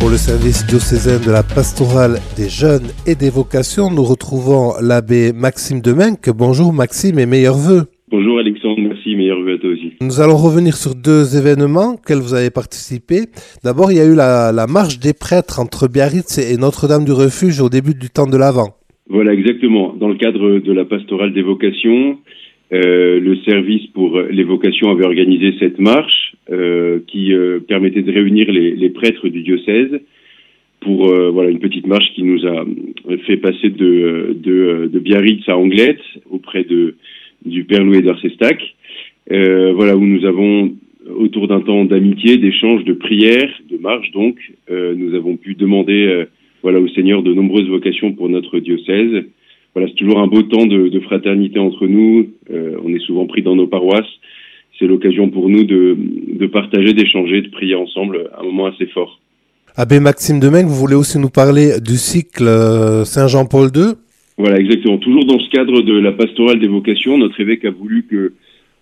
[0.00, 5.32] Pour le service diocésain de la pastorale des jeunes et des vocations, nous retrouvons l'abbé
[5.32, 6.30] Maxime Demenque.
[6.30, 7.90] Bonjour Maxime et meilleurs vœux.
[8.08, 9.92] Bonjour Alexandre, merci, meilleurs vœux à toi aussi.
[10.00, 13.26] Nous allons revenir sur deux événements auxquels vous avez participé.
[13.64, 17.60] D'abord, il y a eu la, marche des prêtres entre Biarritz et Notre-Dame du Refuge
[17.60, 18.78] au début du temps de l'Avent.
[19.10, 19.94] Voilà, exactement.
[19.98, 22.18] Dans le cadre de la pastorale des vocations,
[22.72, 28.12] euh, le service pour les vocations avait organisé cette marche euh, qui euh, permettait de
[28.12, 30.00] réunir les, les, prêtres du diocèse
[30.80, 32.66] pour euh, voilà une petite marche qui nous a
[33.26, 36.96] fait passer de, de, de Biarritz à Anglette auprès de
[37.44, 38.60] du Père Louis d'Arsestac.
[39.30, 40.74] voilà où nous avons
[41.16, 44.36] autour d'un temps d'amitié, d'échange, de prière, de marche donc,
[44.70, 46.24] nous avons pu demander
[46.62, 49.24] voilà au Seigneur de nombreuses vocations pour notre diocèse.
[49.78, 52.28] Voilà, c'est toujours un beau temps de, de fraternité entre nous.
[52.50, 54.18] on est souvent pris dans nos paroisses
[54.78, 55.96] c'est l'occasion pour nous de,
[56.34, 59.20] de partager, d'échanger, de prier ensemble, un moment assez fort.
[59.76, 63.94] Abbé Maxime Demain, vous voulez aussi nous parler du cycle euh, Saint-Jean-Paul II
[64.36, 64.98] Voilà, exactement.
[64.98, 68.32] Toujours dans ce cadre de la pastorale des vocations, notre évêque a voulu que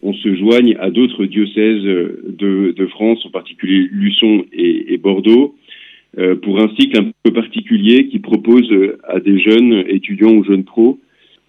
[0.03, 5.55] on se joigne à d'autres diocèses de, de, France, en particulier Luçon et, et Bordeaux,
[5.55, 5.66] euh,
[6.43, 8.71] pour un cycle un peu particulier qui propose
[9.05, 10.98] à des jeunes étudiants ou jeunes pros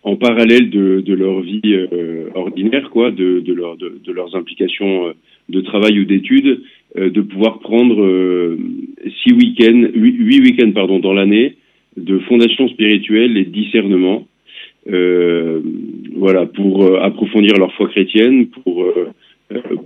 [0.08, 5.08] en parallèle de, de leur vie euh, ordinaire, quoi, de, de, leur, de, leurs implications
[5.08, 5.12] euh,
[5.50, 6.62] de travail ou d'études,
[6.98, 8.56] euh, de pouvoir prendre
[9.22, 11.56] six week-ends, huit, huit week-ends pardon dans l'année
[11.98, 14.28] de fondation spirituelle et de discernement,
[16.16, 18.86] voilà, pour approfondir leur foi chrétienne, pour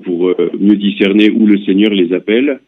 [0.04, 2.60] pour mieux discerner où le Seigneur les appelle.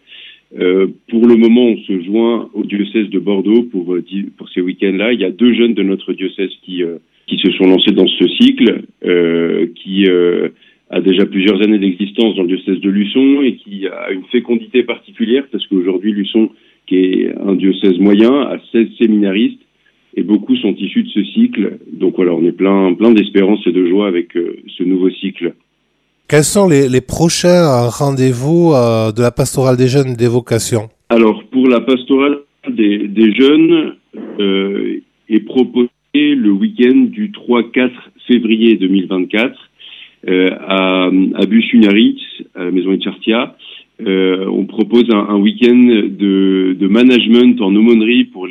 [0.59, 3.97] Euh, pour le moment, on se joint au diocèse de Bordeaux pour,
[4.37, 5.13] pour ces week-ends-là.
[5.13, 6.83] Il y a deux jeunes de notre diocèse qui,
[7.27, 10.49] qui se sont lancés dans ce cycle, euh, qui euh,
[10.89, 14.83] a déjà plusieurs années d'existence dans le diocèse de Luçon et qui a une fécondité
[14.83, 16.49] particulière parce qu'aujourd'hui Luçon,
[16.87, 19.61] qui est un diocèse moyen, a 16 séminaristes
[20.15, 21.79] et beaucoup sont issus de ce cycle.
[21.91, 25.53] Donc voilà, on est plein, plein d'espérance et de joie avec euh, ce nouveau cycle.
[26.33, 31.67] Quels sont les, prochains rendez-vous euh, de la pastorale des jeunes des vocations Alors pour
[31.67, 33.97] la pastorale des, jeunes
[34.39, 34.99] euh,
[35.29, 37.91] est proposé le week-end du 3-4
[38.25, 39.53] février 2024
[40.27, 43.55] euh, à, à à la maison Echartia.
[44.01, 45.85] Euh, on propose un, week-end
[46.19, 48.47] de, management en aumônerie pour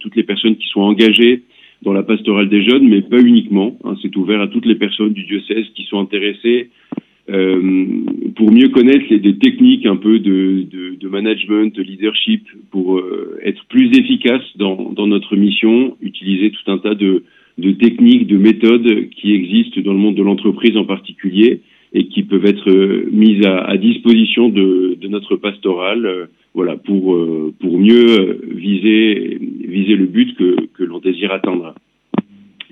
[0.00, 1.44] toutes les personnes qui sont engagées
[1.80, 3.78] dans la pastorale des jeunes, mais pas uniquement.
[3.84, 6.68] Hein, c'est ouvert à toutes les personnes du diocèse qui sont intéressées
[7.26, 10.66] pour mieux connaître les, techniques un peu de,
[10.98, 16.70] de, management, de leadership, pour euh, être plus efficace dans, dans, notre mission, utiliser tout
[16.70, 17.24] un tas de,
[17.58, 21.60] de, techniques, de méthodes qui existent dans le monde de l'entreprise en particulier
[21.92, 27.16] et qui peuvent être euh, mises à, disposition de, de, notre pastoral, euh, voilà, pour,
[27.60, 31.74] pour mieux viser, viser le but que, que l'on désire atteindre.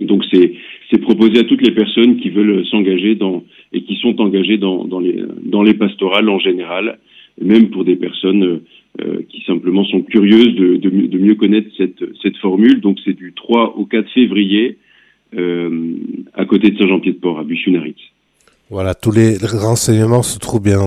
[0.01, 0.53] Donc c'est
[0.91, 4.85] c'est proposé à toutes les personnes qui veulent s'engager dans et qui sont engagées dans,
[4.85, 6.99] dans, les dans les pastorales en général,
[7.41, 8.61] même pour des personnes
[9.01, 12.81] euh, qui simplement sont curieuses de, de, mieux connaître cette, cette formule.
[12.81, 14.79] Donc c'est du 3 au 4 février
[15.39, 15.95] euh,
[16.35, 18.01] à côté de Saint-Jean-Pied-de-Port à Buchunaritz.
[18.71, 20.79] Voilà, tous les renseignements se trouvent bien,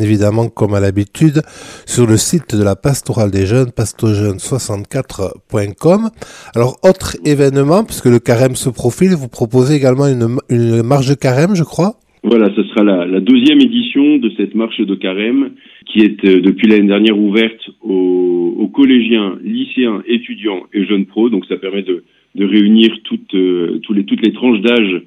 [0.00, 1.42] évidemment, comme à l'habitude,
[1.86, 6.10] sur le site de la pastorale des jeunes, pastojeune64.com.
[6.54, 11.14] Alors, autre événement, puisque le carême se profile, vous proposez également une, une marche de
[11.14, 11.96] carême, je crois?
[12.22, 15.50] Voilà, ce sera la, la, deuxième édition de cette marche de carême,
[15.86, 21.28] qui est euh, depuis l'année dernière ouverte aux, collégiens, lycéens, étudiants et jeunes pros.
[21.28, 22.04] Donc, ça permet de,
[22.36, 25.02] réunir toutes, euh, toutes les tranches d'âge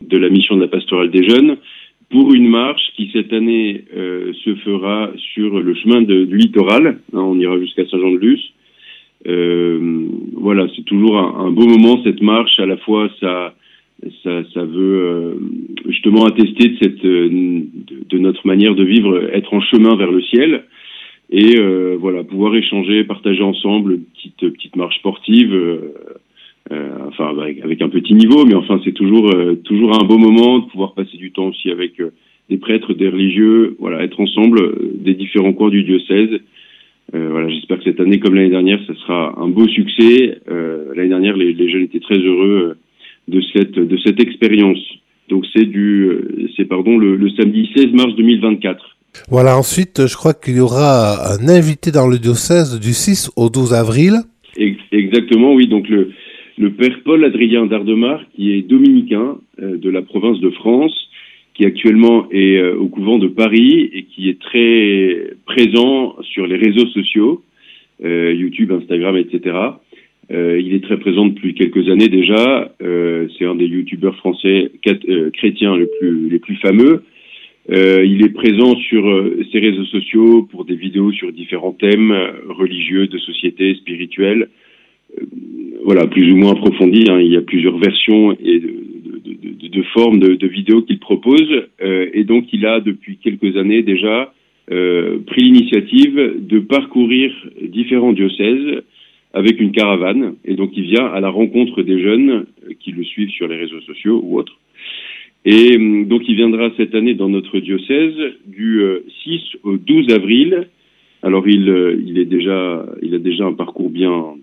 [0.00, 1.56] de la mission de la pastorale des jeunes
[2.10, 6.98] pour une marche qui cette année euh, se fera sur le chemin du littoral.
[7.12, 8.40] Hein, on ira jusqu'à Saint-Jean-de-Luz.
[9.26, 12.58] Euh, voilà, c'est toujours un, un, beau moment cette marche.
[12.60, 13.54] À la fois, ça,
[14.22, 15.34] ça, ça veut euh,
[15.88, 20.12] justement attester de cette, euh, de, de, notre manière de vivre, être en chemin vers
[20.12, 20.64] le ciel,
[21.30, 25.94] et euh, voilà, pouvoir échanger, partager ensemble, petite petite marche sportive euh,
[26.70, 30.58] enfin avec, avec, un petit niveau, mais enfin c'est toujours euh, toujours un beau moment
[30.60, 32.10] de pouvoir passer du temps aussi avec euh,
[32.50, 34.58] des prêtres, des religieux, voilà, être ensemble
[34.94, 36.40] des différents cours du diocèse.
[37.12, 40.38] voilà, j'espère que cette année, comme l'année dernière, ça sera un beau succès.
[40.94, 42.76] l'année dernière, les, les, jeunes étaient très heureux
[43.28, 44.78] de cette de cette expérience.
[45.28, 46.08] Donc c'est du
[46.56, 48.96] c'est pardon le, le, samedi 16 mars 2024.
[49.28, 53.48] Voilà, ensuite, je crois qu'il y aura un invité dans le diocèse du 6 au
[53.50, 54.14] 12 avril.
[54.92, 55.66] Exactement, oui.
[55.66, 56.12] Donc le
[56.58, 61.08] le père Paul Adrien d'Ardemar, qui est dominicain euh, de la province de France,
[61.54, 66.56] qui actuellement est euh, au couvent de Paris et qui est très présent sur les
[66.56, 67.42] réseaux sociaux.
[67.98, 69.56] YouTube, Instagram, etc.
[70.30, 72.70] il est très présent depuis quelques années déjà.
[72.78, 74.70] c'est un des youtubeurs français
[75.32, 77.04] chrétiens les plus, plus fameux.
[77.70, 79.02] il est présent sur
[79.50, 82.14] ses réseaux sociaux pour des vidéos sur différents thèmes
[82.50, 84.50] religieux, de société, spirituels
[85.86, 87.04] voilà, plus ou moins approfondi.
[87.08, 87.20] Hein.
[87.20, 91.48] Il y a plusieurs versions et de, formes de, vidéos qu'il propose.
[91.80, 94.32] Euh, et donc, il a depuis quelques années déjà
[94.72, 97.32] euh, pris l'initiative de parcourir
[97.62, 98.82] différents diocèses
[99.32, 100.34] avec une caravane.
[100.44, 102.46] Et donc, il vient à la rencontre des jeunes
[102.80, 104.58] qui le suivent sur les réseaux sociaux ou autres.
[105.44, 108.82] Et euh, donc, il viendra cette année dans notre diocèse du
[109.22, 110.66] 6 au 12 avril.
[111.22, 114.34] Alors, il, il, est déjà, il a déjà un parcours bien,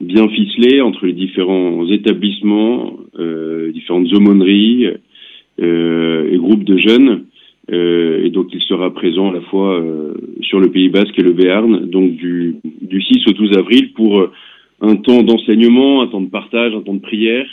[0.00, 4.86] bien ficelé entre les différents établissements, euh, différentes aumôneries
[5.60, 7.24] euh, et groupes de jeunes.
[7.70, 11.22] Euh, et donc il sera présent à la fois euh, sur le Pays Basque et
[11.22, 14.32] le Béarn, donc du, du 6 au 12 avril pour euh,
[14.80, 17.46] un temps d'enseignement, un temps de partage, un temps de prière.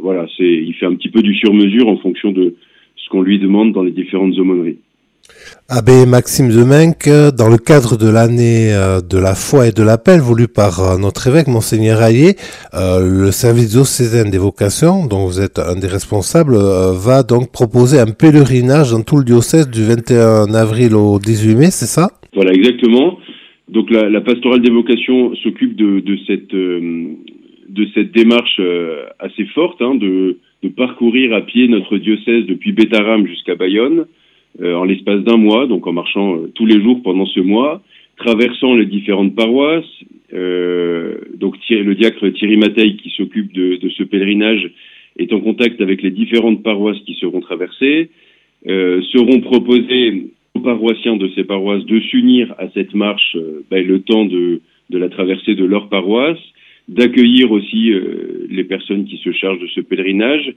[0.00, 2.54] voilà, c'est, il fait un petit peu du sur-mesure en fonction de
[2.96, 4.78] ce qu'on lui demande dans les différentes aumôneries.
[5.70, 10.20] Abbé Maxime Demenck, dans le cadre de l'année euh, de la foi et de l'appel
[10.20, 12.36] voulu par euh, notre évêque, Monseigneur Hayé,
[12.74, 17.98] euh, le service diocésain des vocations, dont vous êtes un des responsables, va donc proposer
[17.98, 22.10] un pèlerinage dans tout le diocèse du 21 avril au 18 mai, c'est ça?
[22.34, 23.18] Voilà, exactement.
[23.68, 28.60] Donc la, pastorale des vocations s'occupe de, de, cette, de démarche
[29.18, 34.04] assez forte, hein, de, de parcourir à pied notre diocèse depuis Bétaram jusqu'à Bayonne.
[34.60, 37.82] Euh, en l'espace d'un mois, donc en marchant euh, tous les jours pendant ce mois,
[38.16, 39.84] traversant les différentes paroisses.
[40.32, 44.70] Euh, donc le diacre Thierry Mateil, qui s'occupe de, de, ce pèlerinage,
[45.18, 48.10] est en contact avec les différentes paroisses qui seront traversées.
[48.68, 53.36] Euh, seront proposés aux paroissiens de ces paroisses de s'unir à cette marche
[53.72, 56.38] ben, le temps de, de, la traversée de leur paroisse,
[56.86, 57.90] d'accueillir aussi
[58.48, 60.54] les personnes qui se chargent de ce pèlerinage.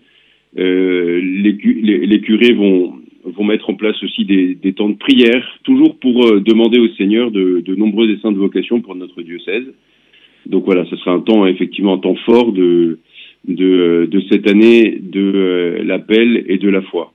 [0.56, 2.94] Les, les, les, curés vont,
[3.36, 7.32] vont mettre en place aussi des, temps de prière, toujours pour euh, demander au Seigneur
[7.32, 9.66] de, de nombreux dessins de vocation pour notre diocèse.
[10.46, 13.00] Donc voilà, ce sera un temps, effectivement, un temps fort de,
[13.48, 17.12] de, de cette année de euh, l'appel et de la foi.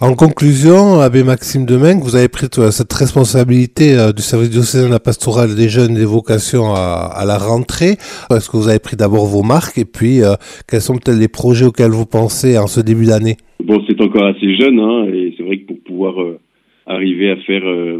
[0.00, 4.90] En conclusion, Abbé Maxime Demain, vous avez pris cette responsabilité euh, du service diocésain de
[4.90, 7.98] la pastorale des jeunes et des vocations à, à la rentrée.
[8.30, 10.20] Est-ce que vous avez pris d'abord vos marques et puis
[10.66, 13.36] quels sont peut-être les projets auxquels vous pensez en ce début d'année?
[13.64, 16.40] Bon, c'est encore assez jeune, hein, et c'est vrai que pour pouvoir euh,
[16.84, 17.96] arriver à faire euh,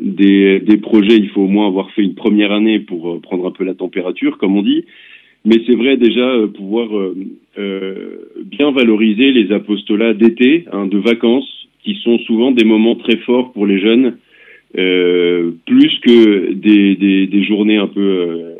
[0.00, 3.46] des, des, projets, il faut au moins avoir fait une première année pour euh, prendre
[3.46, 4.84] un peu la température, comme on dit.
[5.44, 6.88] Mais c'est vrai déjà pouvoir
[8.46, 13.52] bien valoriser les apostolats d'été, hein, de vacances, qui sont souvent des moments très forts
[13.52, 14.16] pour les jeunes,
[14.72, 18.54] plus que des, des, des, journées un peu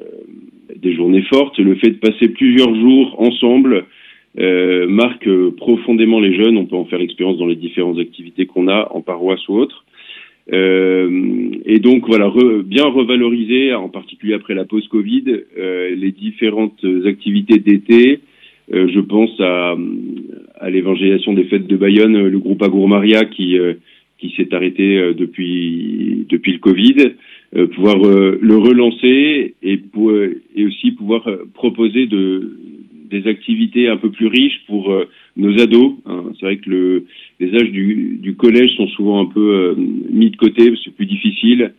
[0.76, 1.58] des journées fortes.
[1.58, 3.86] Le fait de passer plusieurs jours ensemble
[4.36, 6.56] euh, marque euh, profondément les jeunes.
[6.56, 9.84] On peut en faire expérience dans les différentes activités qu'on a en paroisse ou autre.
[10.52, 12.30] Euh, et donc voilà,
[12.64, 15.24] bien revaloriser, en particulier après la pause Covid,
[15.56, 18.20] les différentes activités d'été.
[18.70, 19.74] Je pense à,
[20.68, 23.56] l'évangélisation des fêtes de Bayonne, le groupe Agour Maria qui
[24.18, 27.12] qui s'est arrêté depuis depuis le Covid,
[27.74, 29.80] pouvoir le relancer et
[30.62, 32.58] aussi pouvoir proposer de
[33.04, 35.94] des activités un peu plus riches pour euh, nos ados.
[36.06, 36.24] Hein.
[36.38, 37.04] C'est vrai que le,
[37.40, 41.74] les âges du, collège sont souvent un peu euh, mis de côté, c'est plus difficile.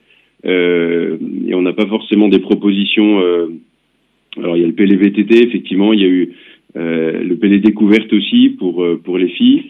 [0.45, 1.17] Euh,
[1.47, 3.19] et on n'a pas forcément des propositions.
[4.37, 6.33] Alors il y a le PLVTT, effectivement, il y a eu
[6.75, 9.63] le PLD découverte aussi pour pour les filles.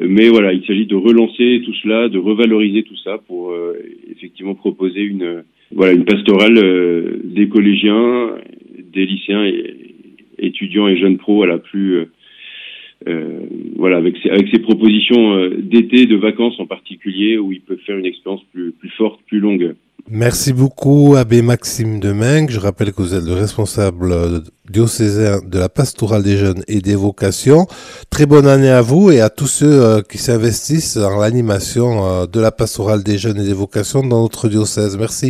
[0.00, 3.54] Mais voilà, il s'agit de relancer tout cela, de revaloriser tout ça pour
[4.10, 8.30] effectivement proposer une voilà une pastorale des collégiens,
[8.92, 9.75] des lycéens et,
[10.38, 12.10] étudiants et jeunes pros à la plus euh,
[13.08, 13.40] euh,
[13.76, 17.78] voilà avec ces, avec ces propositions euh, d'été, de vacances en particulier, où ils peuvent
[17.86, 19.74] faire une expérience plus, plus forte, plus longue.
[20.08, 22.50] Merci beaucoup, Abbé Maxime Demengue.
[22.50, 24.14] Je rappelle que vous êtes le responsable
[24.70, 27.66] diocésain de la pastorale des jeunes et des vocations.
[28.08, 32.52] Très bonne année à vous et à tous ceux qui s'investissent dans l'animation de la
[32.52, 34.96] pastorale des jeunes et des vocations dans notre diocèse.
[34.96, 35.24] Merci.